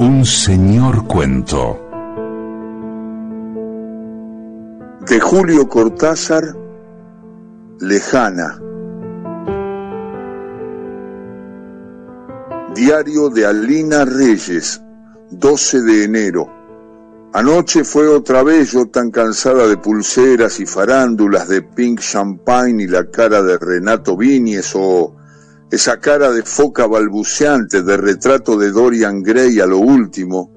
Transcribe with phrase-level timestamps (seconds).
[0.00, 1.78] Un señor cuento.
[5.06, 6.56] De Julio Cortázar,
[7.80, 8.58] Lejana.
[12.74, 14.80] Diario de Alina Reyes,
[15.32, 16.48] 12 de enero.
[17.34, 22.86] Anoche fue otra vez yo tan cansada de pulseras y farándulas, de pink champagne y
[22.86, 25.19] la cara de Renato Viñes o
[25.70, 30.50] esa cara de foca balbuceante de retrato de Dorian Gray a lo último.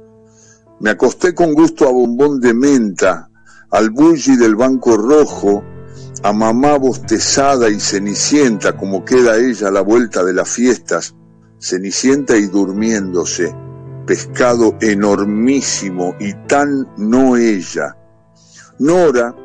[0.79, 3.29] Me acosté con gusto a bombón de menta,
[3.71, 5.63] al bully del banco rojo,
[6.23, 11.15] a mamá bostezada y cenicienta como queda ella a la vuelta de las fiestas,
[11.59, 13.53] cenicienta y durmiéndose
[14.05, 17.95] pescado enormísimo y tan no ella.
[18.79, 19.35] Nora,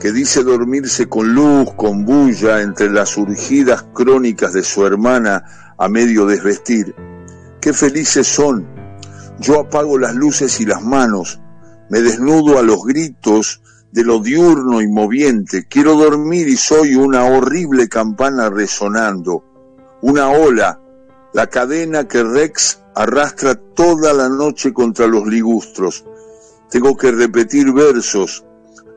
[0.00, 5.44] que dice dormirse con luz, con bulla, entre las urgidas crónicas de su hermana
[5.78, 6.94] a medio desvestir.
[7.60, 8.66] Qué felices son.
[9.38, 11.40] Yo apago las luces y las manos,
[11.90, 13.60] me desnudo a los gritos
[13.92, 15.66] de lo diurno y moviente.
[15.68, 19.44] Quiero dormir y soy una horrible campana resonando,
[20.02, 20.80] una ola,
[21.32, 26.04] la cadena que Rex arrastra toda la noche contra los ligustros.
[26.70, 28.45] Tengo que repetir versos.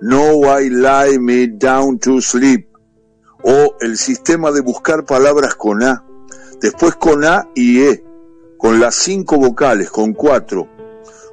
[0.02, 2.68] No I lie me down to sleep.
[3.44, 6.04] O el sistema de buscar palabras con A.
[6.62, 8.04] Después con A y E.
[8.58, 10.68] Con las cinco vocales, con cuatro.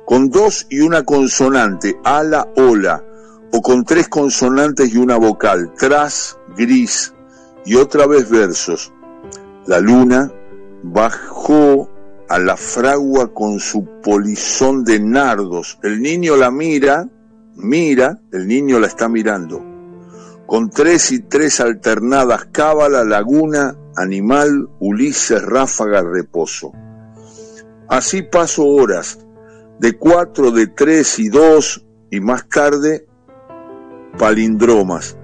[0.05, 3.05] Con dos y una consonante, ala, ola.
[3.53, 7.15] O con tres consonantes y una vocal, tras, gris.
[7.65, 8.93] Y otra vez versos.
[9.67, 10.33] La luna
[10.83, 11.89] bajó
[12.29, 15.79] a la fragua con su polizón de nardos.
[15.83, 17.09] El niño la mira,
[17.57, 19.65] mira, el niño la está mirando.
[20.47, 26.73] Con tres y tres alternadas, cábala, laguna, animal, Ulises, ráfaga, reposo.
[27.89, 29.19] Así paso horas,
[29.79, 33.07] de cuatro, de tres y dos, y más tarde,
[34.19, 35.17] palindromas.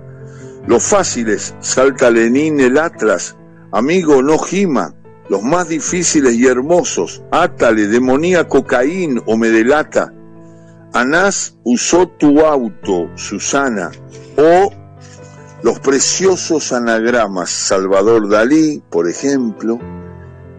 [0.66, 3.36] Los fáciles, salta Lenín el Atlas,
[3.72, 4.94] amigo, no gima,
[5.28, 10.12] los más difíciles y hermosos, átale, demoníaco Caín o me delata.
[10.92, 13.90] Anás usó tu auto, Susana,
[14.36, 14.70] o
[15.62, 19.78] los preciosos anagramas, Salvador Dalí, por ejemplo,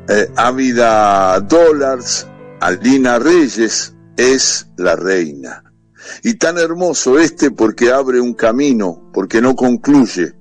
[0.09, 2.27] eh, Ávida Dollars,
[2.61, 5.63] Aldina Reyes, es la reina.
[6.23, 10.33] Y tan hermoso este porque abre un camino, porque no concluye,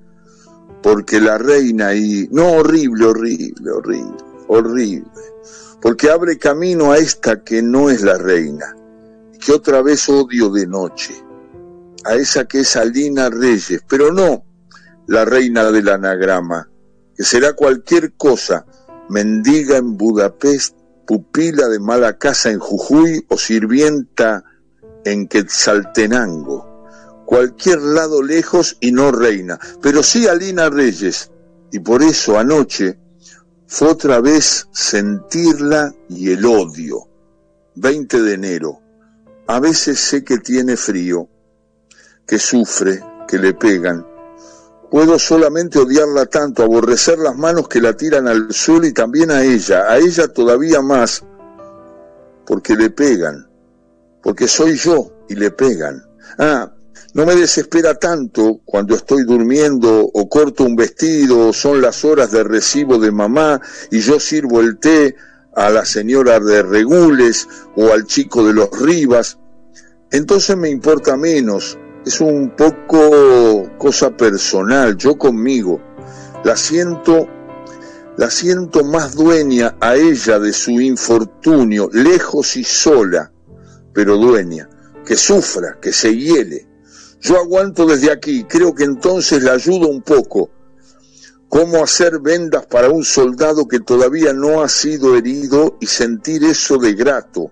[0.81, 4.17] porque la reina y no horrible, horrible, horrible,
[4.47, 5.21] horrible,
[5.81, 8.75] porque abre camino a esta que no es la reina,
[9.43, 11.13] que otra vez odio de noche,
[12.05, 14.45] a esa que es Alina Reyes, pero no
[15.07, 16.69] la reina del anagrama,
[17.15, 18.65] que será cualquier cosa,
[19.09, 24.43] mendiga en Budapest, pupila de mala casa en Jujuy o sirvienta
[25.03, 26.73] en Quetzaltenango
[27.25, 31.31] cualquier lado lejos y no reina, pero sí Alina Reyes,
[31.71, 32.99] y por eso anoche
[33.65, 37.07] fue otra vez sentirla y el odio.
[37.75, 38.82] 20 de enero.
[39.47, 41.27] A veces sé que tiene frío,
[42.25, 44.05] que sufre, que le pegan.
[44.89, 49.43] Puedo solamente odiarla tanto, aborrecer las manos que la tiran al suelo y también a
[49.43, 51.23] ella, a ella todavía más,
[52.45, 53.47] porque le pegan,
[54.21, 56.03] porque soy yo y le pegan.
[56.37, 56.71] Ah,
[57.13, 62.31] no me desespera tanto cuando estoy durmiendo o corto un vestido o son las horas
[62.31, 63.61] de recibo de mamá
[63.91, 65.15] y yo sirvo el té
[65.55, 69.37] a la señora de Regules o al chico de los Rivas.
[70.11, 75.81] Entonces me importa menos, es un poco cosa personal, yo conmigo.
[76.43, 77.27] La siento,
[78.17, 83.31] la siento más dueña a ella de su infortunio, lejos y sola,
[83.93, 84.69] pero dueña,
[85.05, 86.73] que sufra, que se hiele
[87.23, 90.49] yo aguanto desde aquí, creo que entonces le ayudo un poco.
[91.53, 96.79] Cómo hacer vendas para un soldado que todavía no ha sido herido y sentir eso
[96.79, 97.51] de grato,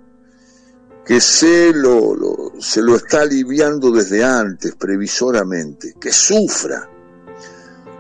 [1.05, 6.89] que se lo, se lo está aliviando desde antes, previsoramente, que sufra.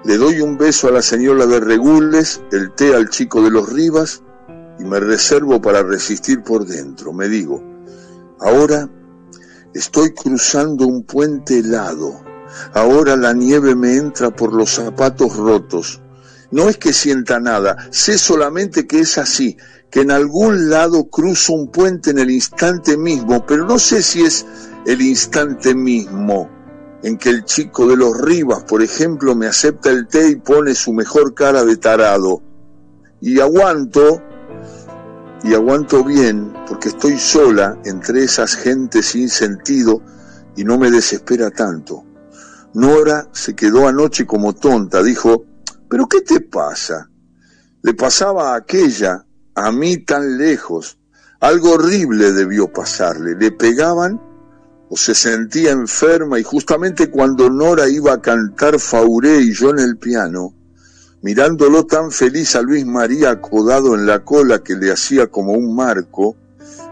[0.03, 3.71] Le doy un beso a la señora de Regules, el té al chico de los
[3.71, 4.23] Rivas
[4.79, 7.13] y me reservo para resistir por dentro.
[7.13, 7.63] Me digo,
[8.39, 8.89] ahora
[9.73, 12.21] Estoy cruzando un puente helado.
[12.73, 16.01] Ahora la nieve me entra por los zapatos rotos.
[16.51, 19.57] No es que sienta nada, sé solamente que es así,
[19.89, 24.23] que en algún lado cruzo un puente en el instante mismo, pero no sé si
[24.23, 24.45] es
[24.85, 26.49] el instante mismo
[27.03, 30.75] en que el chico de los Rivas, por ejemplo, me acepta el té y pone
[30.75, 32.41] su mejor cara de tarado.
[33.21, 34.21] Y aguanto
[35.43, 40.01] y aguanto bien porque estoy sola entre esas gentes sin sentido
[40.55, 42.03] y no me desespera tanto.
[42.73, 45.45] Nora se quedó anoche como tonta, dijo,
[45.89, 47.09] ¿pero qué te pasa?
[47.81, 49.25] Le pasaba a aquella,
[49.55, 50.97] a mí tan lejos.
[51.41, 53.35] Algo horrible debió pasarle.
[53.35, 54.21] Le pegaban
[54.89, 59.79] o se sentía enferma y justamente cuando Nora iba a cantar Fauré y yo en
[59.79, 60.53] el piano,
[61.21, 65.75] mirándolo tan feliz a Luis María acodado en la cola que le hacía como un
[65.75, 66.35] marco,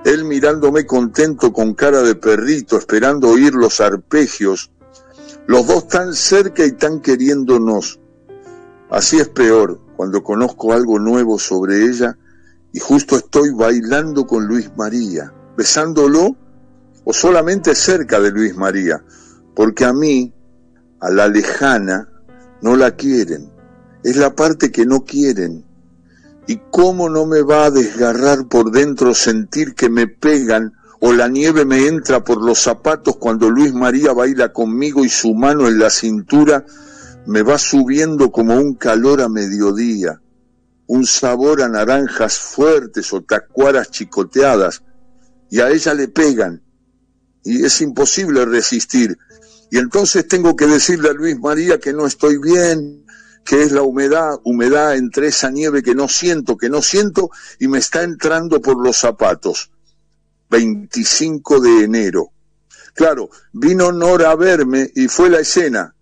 [0.05, 4.71] él mirándome contento con cara de perrito, esperando oír los arpegios,
[5.49, 7.99] los dos tan cerca y tan queriéndonos.
[8.91, 12.15] Así es peor cuando conozco algo nuevo sobre ella
[12.71, 16.35] y justo estoy bailando con Luis María, besándolo
[17.03, 19.03] o solamente cerca de Luis María,
[19.55, 20.31] porque a mí,
[20.99, 22.07] a la lejana,
[22.61, 23.49] no la quieren
[24.03, 25.65] es la parte que no quieren.
[26.45, 31.27] ¿Y cómo no me va a desgarrar por dentro sentir que me pegan o la
[31.27, 35.79] nieve me entra por los zapatos cuando Luis María baila conmigo y su mano en
[35.79, 36.65] la cintura
[37.25, 40.21] me va subiendo como un calor a mediodía,
[40.87, 44.83] un sabor a naranjas fuertes o tacuaras chicoteadas,
[45.49, 46.63] y a ella le pegan,
[47.43, 49.17] y es imposible resistir.
[49.71, 53.05] Y entonces tengo que decirle a Luis María que no estoy bien,
[53.45, 57.29] que es la humedad, humedad entre esa nieve que no siento, que no siento
[57.59, 59.71] y me está entrando por los zapatos.
[60.49, 62.31] 25 de enero.
[62.93, 65.93] Claro, vino Nora a verme y fue la escena.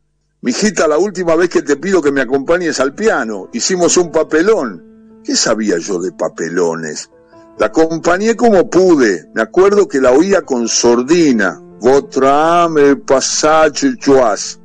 [0.41, 5.21] Mijita, la última vez que te pido que me acompañes al piano, hicimos un papelón.
[5.23, 7.09] ¿Qué sabía yo de papelones?
[7.57, 9.29] La acompañé como pude.
[9.33, 11.59] Me acuerdo que la oía con sordina.
[11.81, 14.59] Votre ame passage joas.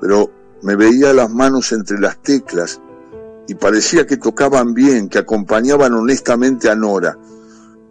[0.00, 0.30] Pero
[0.62, 2.80] me veía las manos entre las teclas
[3.48, 7.18] y parecía que tocaban bien, que acompañaban honestamente a Nora.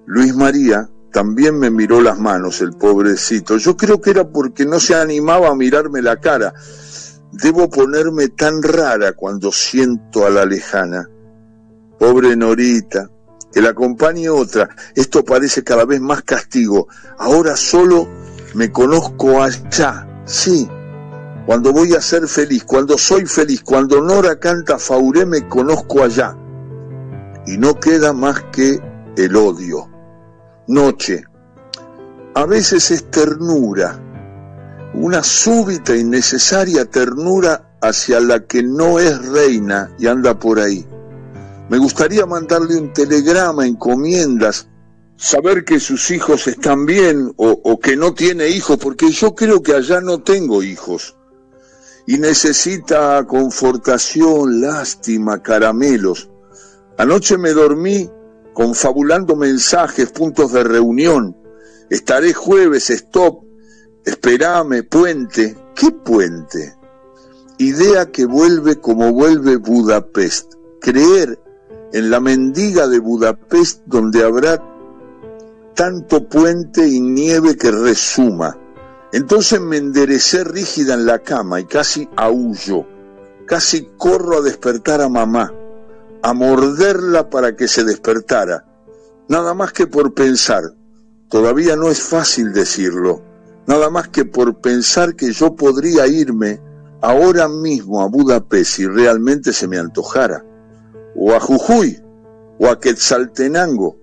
[0.05, 3.57] Luis María también me miró las manos, el pobrecito.
[3.57, 6.53] Yo creo que era porque no se animaba a mirarme la cara.
[7.31, 11.09] Debo ponerme tan rara cuando siento a la lejana.
[11.99, 13.09] Pobre Norita,
[13.51, 14.69] que la acompañe otra.
[14.95, 16.87] Esto parece cada vez más castigo.
[17.19, 18.07] Ahora solo
[18.53, 20.07] me conozco allá.
[20.25, 20.67] Sí,
[21.45, 26.37] cuando voy a ser feliz, cuando soy feliz, cuando Nora canta Fauré me conozco allá.
[27.47, 28.79] Y no queda más que
[29.17, 29.90] el odio.
[30.67, 31.23] Noche.
[32.35, 33.99] A veces es ternura,
[34.93, 40.85] una súbita y necesaria ternura hacia la que no es reina y anda por ahí.
[41.69, 44.67] Me gustaría mandarle un telegrama, encomiendas,
[45.17, 49.63] saber que sus hijos están bien o, o que no tiene hijos, porque yo creo
[49.63, 51.15] que allá no tengo hijos
[52.05, 56.29] y necesita confortación, lástima, caramelos.
[56.97, 58.09] Anoche me dormí
[58.53, 61.36] confabulando mensajes, puntos de reunión.
[61.89, 63.44] Estaré jueves, stop,
[64.06, 65.57] esperame, puente.
[65.75, 66.75] ¿Qué puente?
[67.57, 70.53] Idea que vuelve como vuelve Budapest.
[70.80, 71.39] Creer
[71.94, 74.63] en la mendiga de Budapest donde habrá
[75.75, 78.57] tanto puente y nieve que resuma
[79.13, 82.86] entonces me enderecé rígida en la cama y casi aullo,
[83.45, 85.54] casi corro a despertar a mamá,
[86.21, 88.65] a morderla para que se despertara,
[89.28, 90.63] nada más que por pensar,
[91.30, 93.23] todavía no es fácil decirlo,
[93.68, 96.61] nada más que por pensar que yo podría irme
[97.01, 100.45] ahora mismo a Budapest si realmente se me antojara,
[101.16, 102.01] o a Jujuy,
[102.59, 103.97] o a Quetzaltenango.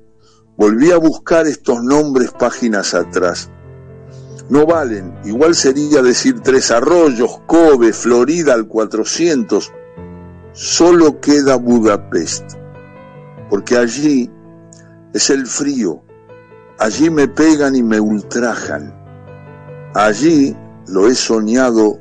[0.56, 3.50] Volví a buscar estos nombres páginas atrás
[4.48, 5.14] no valen.
[5.24, 9.72] Igual sería decir Tres Arroyos, Kobe, Florida al 400.
[10.52, 12.54] Solo queda Budapest,
[13.50, 14.30] porque allí
[15.12, 16.02] es el frío,
[16.78, 18.94] allí me pegan y me ultrajan.
[19.94, 21.98] Allí lo he soñado,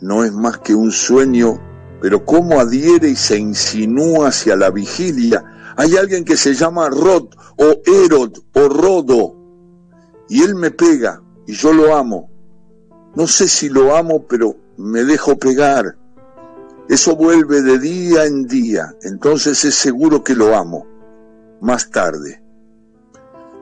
[0.00, 1.60] no es más que un sueño,
[2.00, 5.44] pero cómo adhiere y se insinúa hacia la vigilia.
[5.76, 9.36] Hay alguien que se llama Rod o Erod o Rodo,
[10.28, 12.30] y él me pega, y yo lo amo.
[13.14, 15.96] No sé si lo amo, pero me dejo pegar.
[16.88, 20.86] Eso vuelve de día en día, entonces es seguro que lo amo.
[21.60, 22.42] Más tarde.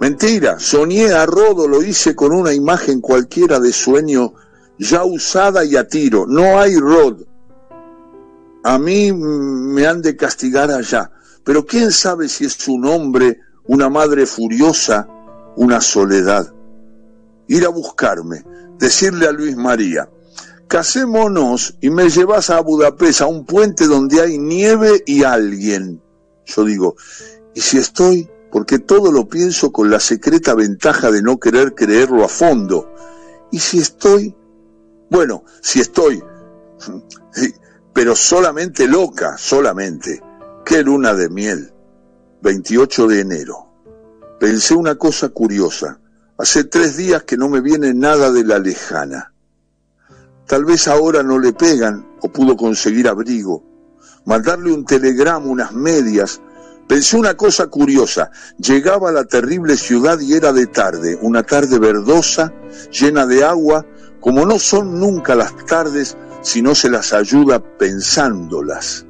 [0.00, 4.34] Mentira, soñé a Rodo, lo hice con una imagen cualquiera de sueño
[4.78, 6.26] ya usada y a tiro.
[6.26, 7.22] No hay Rod.
[8.64, 11.12] A mí me han de castigar allá,
[11.44, 15.06] pero quién sabe si es un hombre, una madre furiosa,
[15.56, 16.52] una soledad
[17.52, 18.44] ir a buscarme,
[18.78, 20.08] decirle a Luis María,
[20.72, 26.02] casémonos y me llevas a Budapest, a un puente donde hay nieve y alguien.
[26.46, 26.96] Yo digo,
[27.54, 32.24] ¿y si estoy porque todo lo pienso con la secreta ventaja de no querer creerlo
[32.24, 32.90] a fondo.
[33.50, 34.34] Y si estoy,
[35.10, 36.22] bueno, si estoy,
[37.92, 40.22] pero solamente loca, solamente.
[40.64, 41.74] Qué luna de miel.
[42.40, 43.68] 28 de enero.
[44.40, 46.00] Pensé una cosa curiosa.
[46.38, 49.31] Hace tres días que no me viene nada de la lejana.
[50.52, 53.64] Tal vez ahora no le pegan o pudo conseguir abrigo.
[54.26, 56.42] Mandarle un telegrama, unas medias.
[56.87, 58.30] Pensé una cosa curiosa.
[58.59, 62.52] Llegaba a la terrible ciudad y era de tarde, una tarde verdosa,
[62.90, 63.87] llena de agua,
[64.21, 69.06] como no son nunca las tardes si no se las ayuda pensándolas.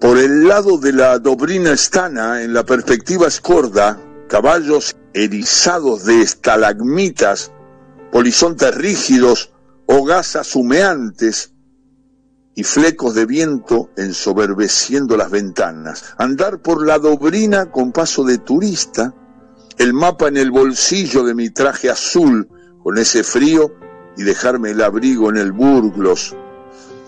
[0.00, 7.52] Por el lado de la Dobrina Stana, en la perspectiva escorda, caballos erizados de estalagmitas,
[8.10, 9.51] polizontes rígidos,
[9.86, 11.52] hogazas humeantes
[12.54, 16.04] y flecos de viento ensoberbeciendo las ventanas.
[16.18, 19.14] Andar por la Dobrina con paso de turista,
[19.78, 22.48] el mapa en el bolsillo de mi traje azul
[22.82, 23.74] con ese frío
[24.16, 26.36] y dejarme el abrigo en el Burglos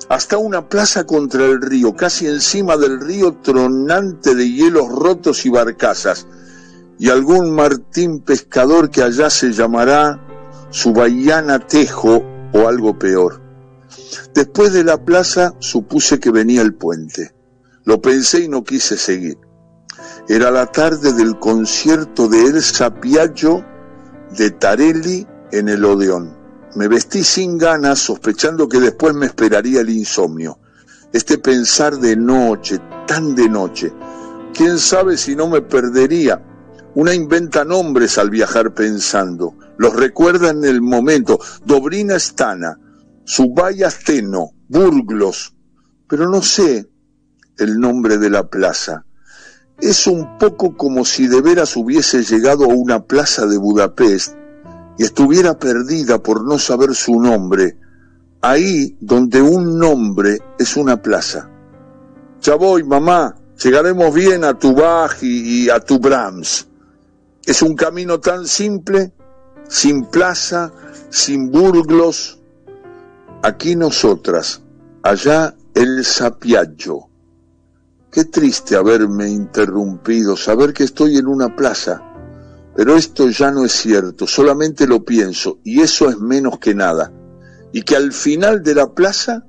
[0.09, 5.51] hasta una plaza contra el río, casi encima del río tronante de hielos rotos y
[5.51, 6.27] barcazas,
[6.99, 10.21] y algún martín pescador que allá se llamará
[10.71, 10.93] su
[11.69, 13.43] Tejo o algo peor.
[14.35, 17.35] Después de la plaza supuse que venía el puente.
[17.85, 19.37] Lo pensé y no quise seguir.
[20.29, 23.65] Era la tarde del concierto de Elsa Piaggio
[24.37, 26.37] de Tarelli en el Odeón.
[26.77, 30.59] Me vestí sin ganas, sospechando que después me esperaría el insomnio.
[31.13, 33.93] Este pensar de noche, tan de noche.
[34.55, 36.43] ¿Quién sabe si no me perdería?
[36.95, 39.55] Una inventa nombres al viajar pensando.
[39.77, 41.39] Los recuerda en el momento.
[41.65, 42.79] Dobrina Stana,
[43.25, 45.55] Subaya Steno, Burglos.
[46.09, 46.89] Pero no sé
[47.59, 49.05] el nombre de la plaza.
[49.81, 54.37] Es un poco como si de veras hubiese llegado a una plaza de Budapest
[54.99, 57.77] y estuviera perdida por no saber su nombre,
[58.41, 61.51] ahí donde un nombre es una plaza.
[62.41, 66.69] Ya voy, mamá, llegaremos bien a tu Bach y, a tu Brahms.
[67.45, 69.13] Es un camino tan simple,
[69.69, 70.73] sin plaza,
[71.11, 72.41] sin burglos.
[73.43, 74.63] Aquí nosotras,
[75.03, 77.09] allá el sapiaggio.
[78.11, 82.03] Qué triste haberme interrumpido, saber que estoy en una plaza
[82.75, 87.13] pero esto ya no es cierto, solamente lo pienso, y eso es menos que nada.
[87.73, 89.45] Y que al final de la plaza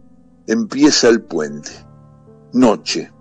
[0.48, 1.72] empieza el puente.
[2.54, 3.12] Noche.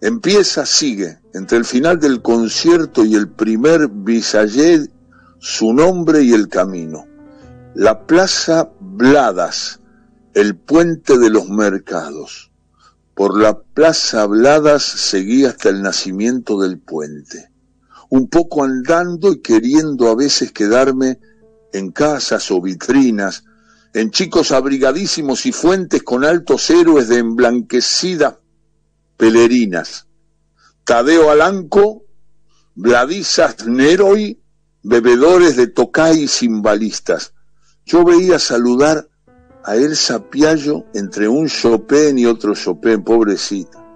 [0.00, 4.90] Empieza, sigue, entre el final del concierto y el primer bisayet,
[5.38, 7.06] su nombre y el camino.
[7.74, 9.80] La plaza Bladas,
[10.34, 12.50] el puente de los mercados.
[13.14, 17.50] Por la plaza Bladas seguí hasta el nacimiento del puente
[18.08, 21.18] un poco andando y queriendo a veces quedarme
[21.72, 23.44] en casas o vitrinas,
[23.92, 28.34] en chicos abrigadísimos y fuentes con altos héroes de emblanquecidas
[29.16, 30.06] pelerinas.
[30.84, 32.04] Tadeo Alanco,
[32.74, 34.40] Vladisas Neroi,
[34.88, 37.32] bebedores de tocay y cimbalistas.
[37.84, 39.08] Yo veía saludar
[39.64, 43.86] a Elsa Piaggio entre un Chopin y otro Chopin, pobrecita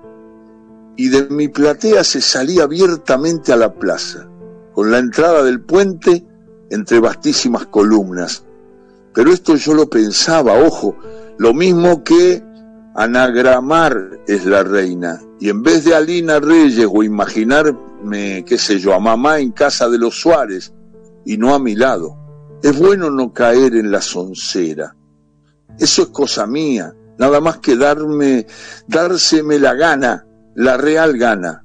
[1.00, 4.28] y de mi platea se salía abiertamente a la plaza,
[4.74, 6.26] con la entrada del puente
[6.68, 8.44] entre vastísimas columnas.
[9.14, 10.98] Pero esto yo lo pensaba, ojo,
[11.38, 12.44] lo mismo que
[12.94, 18.92] anagramar es la reina, y en vez de Alina Reyes o imaginarme, qué sé yo,
[18.92, 20.70] a mamá en casa de los Suárez
[21.30, 22.16] y no a mi lado,
[22.60, 24.96] es bueno no caer en la soncera.
[25.78, 28.48] Eso es cosa mía, nada más que darme,
[28.88, 31.64] dárseme la gana la Real gana.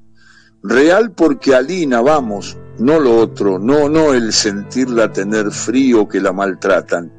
[0.61, 6.31] Real porque Alina, vamos, no lo otro, no, no el sentirla tener frío que la
[6.31, 7.11] maltratan.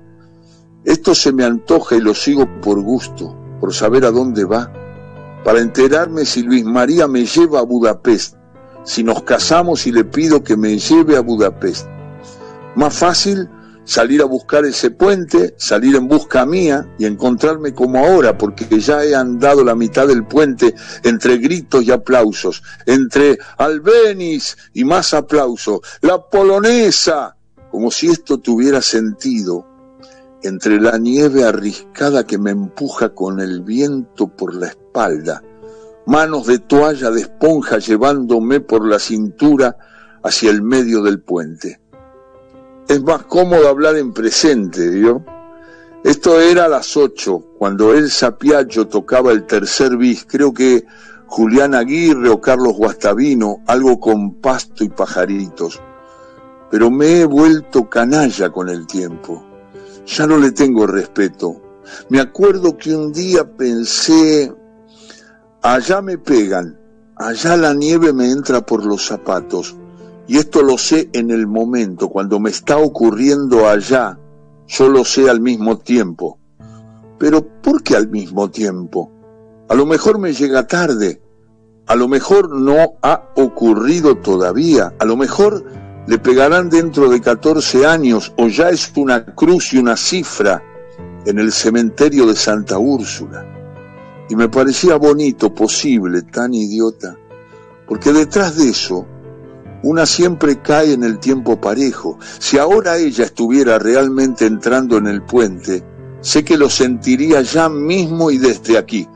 [0.84, 4.72] Esto se me antoja y lo sigo por gusto, por saber a dónde va,
[5.42, 8.36] para enterarme si Luis María me lleva a Budapest,
[8.84, 11.95] si nos casamos y le pido que me lleve a Budapest.
[12.76, 13.48] Más fácil
[13.84, 19.02] salir a buscar ese puente, salir en busca mía y encontrarme como ahora, porque ya
[19.02, 25.80] he andado la mitad del puente entre gritos y aplausos, entre Albenis y más aplauso,
[26.02, 27.34] la polonesa,
[27.70, 29.64] como si esto tuviera sentido,
[30.42, 35.42] entre la nieve arriscada que me empuja con el viento por la espalda,
[36.04, 39.78] manos de toalla de esponja llevándome por la cintura
[40.22, 41.80] hacia el medio del puente
[42.88, 45.24] es más cómodo hablar en presente, ¿vio?
[46.04, 50.84] Esto era a las ocho, cuando el Sapiaggio tocaba el tercer bis, creo que
[51.26, 55.80] Julián Aguirre o Carlos Guastavino, algo con pasto y pajaritos.
[56.70, 59.44] Pero me he vuelto canalla con el tiempo.
[60.06, 61.60] Ya no le tengo respeto.
[62.08, 64.52] Me acuerdo que un día pensé,
[65.62, 66.78] allá me pegan,
[67.16, 69.74] allá la nieve me entra por los zapatos.
[70.28, 74.18] Y esto lo sé en el momento, cuando me está ocurriendo allá,
[74.66, 76.38] yo lo sé al mismo tiempo.
[77.18, 79.12] Pero ¿por qué al mismo tiempo?
[79.68, 81.22] A lo mejor me llega tarde,
[81.86, 85.64] a lo mejor no ha ocurrido todavía, a lo mejor
[86.06, 90.62] le pegarán dentro de 14 años o ya es una cruz y una cifra
[91.24, 93.44] en el cementerio de Santa Úrsula.
[94.28, 97.16] Y me parecía bonito, posible, tan idiota,
[97.86, 99.06] porque detrás de eso
[99.86, 102.18] una siempre cae en el tiempo parejo.
[102.40, 105.84] Si ahora ella estuviera realmente entrando en el puente,
[106.20, 109.06] sé que lo sentiría ya mismo y desde aquí.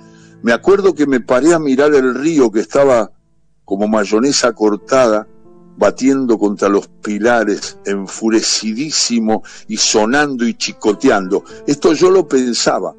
[0.43, 3.11] Me acuerdo que me paré a mirar el río que estaba
[3.65, 5.27] como mayonesa cortada,
[5.77, 11.43] batiendo contra los pilares, enfurecidísimo y sonando y chicoteando.
[11.67, 12.95] Esto yo lo pensaba.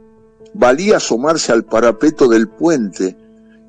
[0.54, 3.16] Valía asomarse al parapeto del puente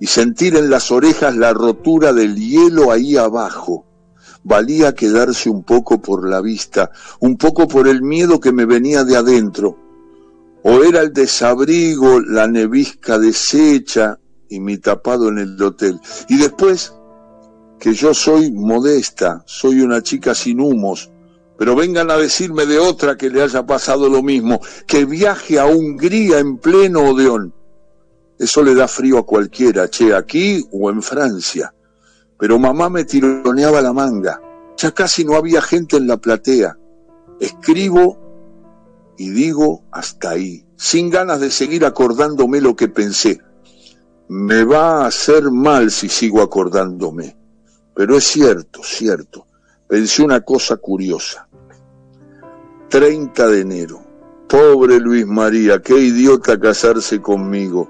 [0.01, 3.87] y sentir en las orejas la rotura del hielo ahí abajo.
[4.45, 9.05] Valía quedarse un poco por la vista, un poco por el miedo que me venía
[9.05, 9.79] de adentro.
[10.65, 14.19] O era el desabrigo, la nevisca deshecha
[14.49, 16.01] y mi tapado en el hotel.
[16.29, 16.93] Y después,
[17.79, 21.11] que yo soy modesta, soy una chica sin humos,
[21.59, 25.67] pero vengan a decirme de otra que le haya pasado lo mismo, que viaje a
[25.67, 27.55] Hungría en pleno Odeón.
[28.39, 31.73] Eso le da frío a cualquiera, che, aquí o en Francia.
[32.43, 34.43] Pero mamá me tironeaba la manga.
[34.77, 36.77] Ya casi no había gente en la platea.
[37.39, 38.19] Escribo
[39.17, 43.41] y digo hasta ahí, sin ganas de seguir acordándome lo que pensé.
[44.27, 47.37] Me va a hacer mal si sigo acordándome.
[47.95, 49.47] Pero es cierto, cierto.
[49.87, 51.47] Pensé una cosa curiosa.
[52.89, 54.03] 30 de enero.
[54.49, 57.89] Pobre Luis María, qué idiota casarse conmigo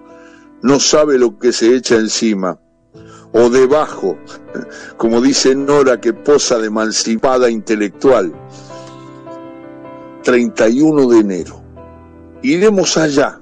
[0.62, 2.61] no sabe lo que se echa encima,
[3.33, 4.18] o debajo,
[4.97, 8.33] como dice Nora que posa de emancipada intelectual.
[10.23, 11.62] 31 de enero.
[12.42, 13.40] Iremos allá.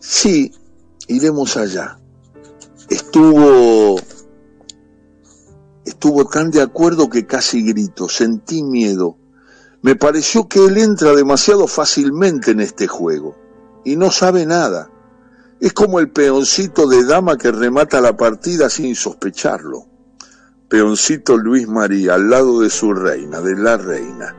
[0.00, 0.52] Sí,
[1.06, 1.98] iremos allá.
[2.88, 3.96] Estuvo
[5.84, 9.16] estuvo tan de acuerdo que casi grito, sentí miedo.
[9.82, 13.36] Me pareció que él entra demasiado fácilmente en este juego
[13.84, 14.90] y no sabe nada.
[15.60, 19.84] Es como el peoncito de dama que remata la partida sin sospecharlo.
[20.70, 24.34] Peoncito Luis María al lado de su reina, de la reina.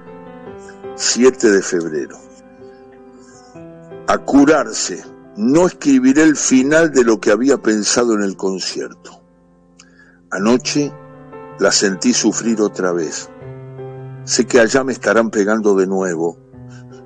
[0.95, 2.17] 7 de febrero.
[4.07, 5.03] A curarse.
[5.38, 9.21] No escribiré el final de lo que había pensado en el concierto.
[10.31, 10.91] Anoche
[11.60, 13.29] la sentí sufrir otra vez.
[14.23, 16.39] Sé que allá me estarán pegando de nuevo.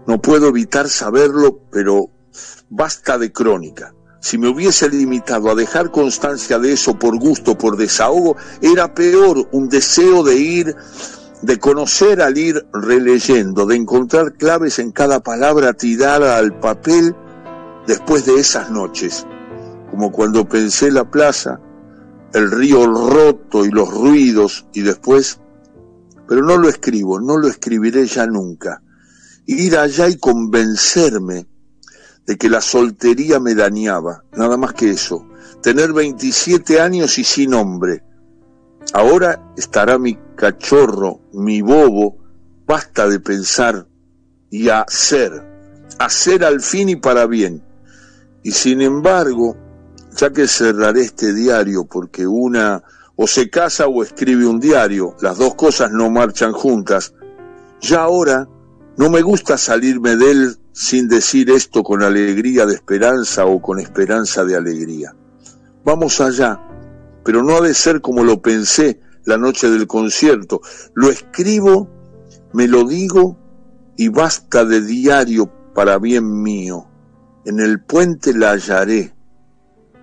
[0.08, 2.12] No puedo evitar saberlo, pero
[2.70, 3.95] basta de crónica.
[4.26, 9.48] Si me hubiese limitado a dejar constancia de eso por gusto, por desahogo, era peor
[9.52, 10.76] un deseo de ir,
[11.44, 17.16] de conocer al ir releyendo, de encontrar claves en cada palabra tirada al papel
[17.86, 19.28] después de esas noches,
[19.92, 21.60] como cuando pensé la plaza,
[22.34, 25.40] el río roto y los ruidos y después,
[26.28, 28.82] pero no lo escribo, no lo escribiré ya nunca.
[29.46, 31.46] Ir allá y convencerme
[32.26, 35.28] de que la soltería me dañaba, nada más que eso.
[35.62, 38.04] Tener 27 años y sin hombre.
[38.94, 42.18] Ahora estará mi cachorro, mi bobo,
[42.66, 43.88] basta de pensar
[44.50, 45.44] y hacer,
[46.00, 47.64] hacer al fin y para bien.
[48.44, 49.58] Y sin embargo,
[50.16, 52.84] ya que cerraré este diario porque una
[53.16, 57.14] o se casa o escribe un diario, las dos cosas no marchan juntas,
[57.82, 58.48] ya ahora
[58.98, 63.80] no me gusta salirme de él sin decir esto con alegría de esperanza o con
[63.80, 65.16] esperanza de alegría.
[65.86, 66.60] Vamos allá,
[67.24, 70.60] pero no ha de ser como lo pensé la noche del concierto.
[70.94, 71.90] Lo escribo,
[72.52, 73.38] me lo digo
[73.96, 76.90] y basta de diario para bien mío.
[77.46, 79.16] En el puente la hallaré,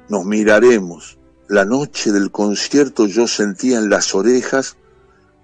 [0.08, 1.18] nos miraremos.
[1.48, 4.78] La noche del concierto yo sentía en las orejas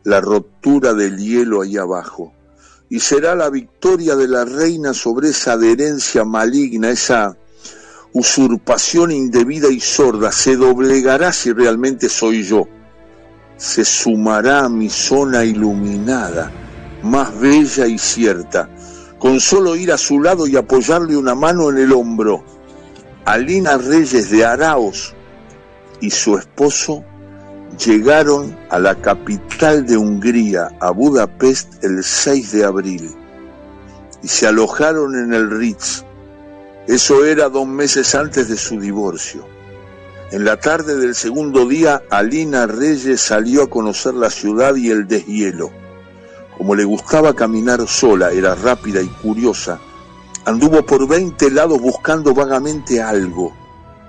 [0.05, 2.33] la rotura del hielo ahí abajo
[2.91, 7.37] y será la victoria de la reina sobre esa adherencia maligna, esa
[8.13, 12.67] usurpación indebida y sorda, se doblegará si realmente soy yo,
[13.57, 16.51] se sumará a mi zona iluminada,
[17.03, 18.71] más bella y cierta,
[19.19, 22.45] con solo ir a su lado y apoyarle una mano en el hombro.
[23.25, 25.15] Alina Reyes de Araos,
[26.01, 27.05] y su esposo
[27.85, 33.17] llegaron a la capital de Hungría, a Budapest, el 6 de abril
[34.23, 36.05] y se alojaron en el Ritz.
[36.87, 39.47] Eso era dos meses antes de su divorcio.
[40.31, 45.07] En la tarde del segundo día, Alina Reyes salió a conocer la ciudad y el
[45.07, 45.71] deshielo.
[46.57, 49.81] Como le gustaba caminar sola, era rápida y curiosa,
[50.45, 53.55] anduvo por veinte lados buscando vagamente algo,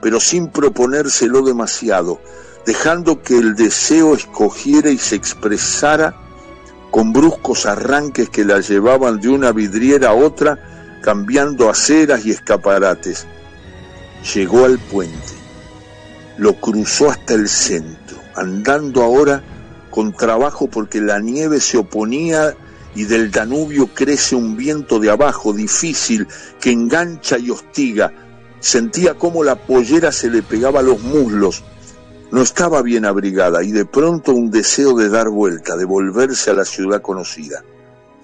[0.02, 2.20] pero sin proponérselo demasiado,
[2.66, 6.16] dejando que el deseo escogiera y se expresara
[6.92, 13.28] con bruscos arranques que la llevaban de una vidriera a otra, cambiando aceras y escaparates.
[14.34, 15.34] Llegó al puente,
[16.38, 19.44] lo cruzó hasta el centro, andando ahora
[19.90, 22.56] con trabajo porque la nieve se oponía
[22.96, 26.28] y del Danubio crece un viento de abajo difícil
[26.60, 28.12] que engancha y hostiga.
[28.60, 31.64] Sentía cómo la pollera se le pegaba a los muslos,
[32.32, 36.54] no estaba bien abrigada y de pronto un deseo de dar vuelta, de volverse a
[36.54, 37.64] la ciudad conocida.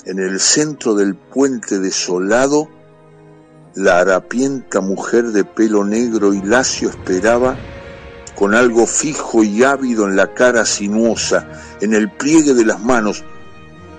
[0.06, 2.70] En el centro del puente desolado,
[3.74, 7.58] la harapienta mujer de pelo negro y lacio esperaba
[8.36, 11.48] con algo fijo y ávido en la cara sinuosa,
[11.82, 13.24] en el pliegue de las manos,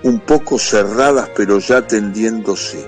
[0.03, 2.87] un poco cerradas pero ya tendiéndose.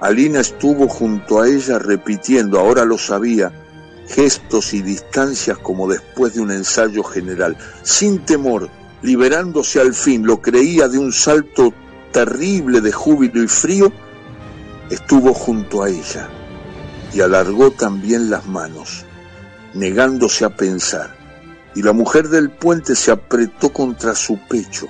[0.00, 3.52] Alina estuvo junto a ella repitiendo, ahora lo sabía,
[4.12, 8.68] gestos y distancias como después de un ensayo general, sin temor,
[9.00, 11.72] liberándose al fin, lo creía de un salto
[12.12, 13.90] terrible de júbilo y frío,
[14.90, 16.28] estuvo junto a ella
[17.14, 19.04] y alargó también las manos,
[19.72, 21.16] negándose a pensar,
[21.74, 24.88] y la mujer del puente se apretó contra su pecho,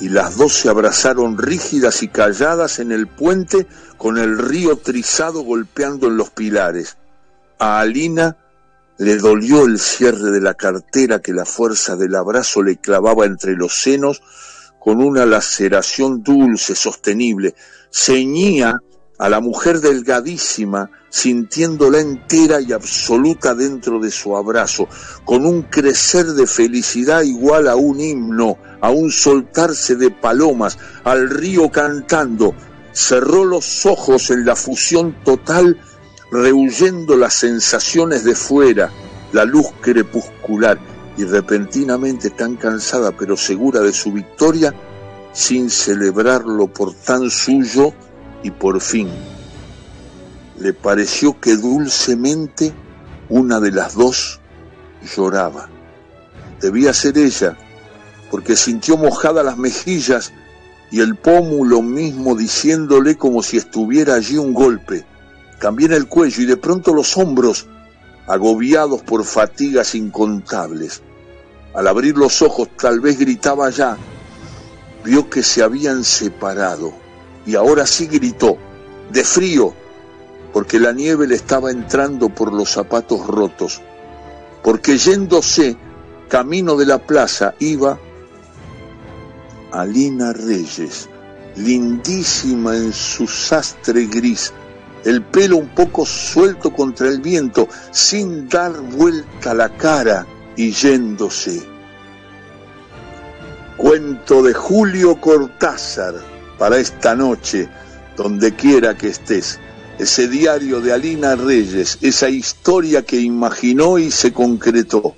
[0.00, 5.42] y las dos se abrazaron rígidas y calladas en el puente con el río trizado
[5.42, 6.96] golpeando en los pilares,
[7.64, 8.36] Alina
[8.98, 13.54] le dolió el cierre de la cartera que la fuerza del abrazo le clavaba entre
[13.54, 14.22] los senos
[14.78, 17.54] con una laceración dulce, sostenible.
[17.90, 18.80] Ceñía
[19.18, 24.88] a la mujer delgadísima, sintiéndola entera y absoluta dentro de su abrazo,
[25.24, 31.30] con un crecer de felicidad igual a un himno, a un soltarse de palomas, al
[31.30, 32.54] río cantando.
[32.92, 35.78] Cerró los ojos en la fusión total
[36.34, 38.90] rehuyendo las sensaciones de fuera,
[39.32, 40.78] la luz crepuscular,
[41.16, 44.74] y repentinamente tan cansada pero segura de su victoria,
[45.32, 47.92] sin celebrarlo por tan suyo
[48.42, 49.08] y por fin.
[50.58, 52.72] Le pareció que dulcemente
[53.28, 54.40] una de las dos
[55.16, 55.68] lloraba.
[56.60, 57.56] Debía ser ella,
[58.28, 60.32] porque sintió mojadas las mejillas
[60.90, 65.04] y el pómulo mismo diciéndole como si estuviera allí un golpe
[65.60, 67.66] también el cuello y de pronto los hombros,
[68.26, 71.02] agobiados por fatigas incontables.
[71.74, 73.96] Al abrir los ojos, tal vez gritaba ya,
[75.04, 76.92] vio que se habían separado
[77.46, 78.56] y ahora sí gritó,
[79.10, 79.74] de frío,
[80.52, 83.82] porque la nieve le estaba entrando por los zapatos rotos,
[84.62, 85.76] porque yéndose
[86.28, 87.98] camino de la plaza iba
[89.72, 91.08] Alina Reyes,
[91.56, 94.52] lindísima en su sastre gris,
[95.04, 101.62] el pelo un poco suelto contra el viento, sin dar vuelta la cara y yéndose.
[103.76, 106.14] Cuento de Julio Cortázar
[106.58, 107.68] para esta noche,
[108.16, 109.60] donde quiera que estés.
[109.98, 115.14] Ese diario de Alina Reyes, esa historia que imaginó y se concretó.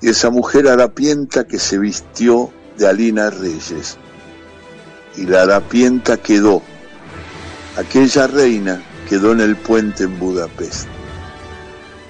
[0.00, 3.96] Y esa mujer harapienta que se vistió de Alina Reyes.
[5.16, 6.62] Y la harapienta quedó
[7.76, 10.88] aquella reina quedó en el puente en Budapest.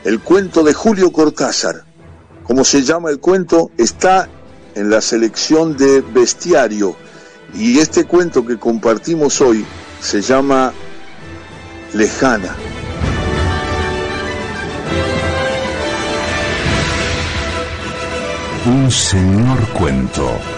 [0.05, 1.85] El cuento de Julio Cortázar,
[2.45, 4.29] como se llama el cuento, está
[4.75, 6.97] en la selección de bestiario
[7.55, 9.65] y este cuento que compartimos hoy
[10.01, 10.73] se llama
[11.93, 12.55] Lejana.
[18.67, 20.56] Un señor cuento